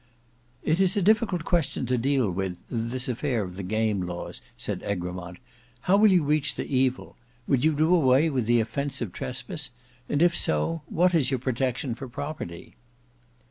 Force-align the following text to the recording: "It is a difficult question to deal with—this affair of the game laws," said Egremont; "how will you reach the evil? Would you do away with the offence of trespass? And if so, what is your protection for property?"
"It 0.63 0.79
is 0.79 0.97
a 0.97 1.01
difficult 1.03 1.43
question 1.43 1.85
to 1.85 1.95
deal 1.95 2.27
with—this 2.31 3.07
affair 3.07 3.43
of 3.43 3.55
the 3.55 3.61
game 3.61 4.01
laws," 4.01 4.41
said 4.57 4.81
Egremont; 4.81 5.37
"how 5.81 5.95
will 5.95 6.09
you 6.11 6.23
reach 6.23 6.55
the 6.55 6.65
evil? 6.65 7.17
Would 7.47 7.63
you 7.63 7.75
do 7.75 7.93
away 7.93 8.27
with 8.27 8.47
the 8.47 8.59
offence 8.59 8.99
of 9.01 9.13
trespass? 9.13 9.69
And 10.09 10.23
if 10.23 10.35
so, 10.35 10.81
what 10.87 11.13
is 11.13 11.29
your 11.29 11.37
protection 11.37 11.93
for 11.93 12.07
property?" 12.07 12.77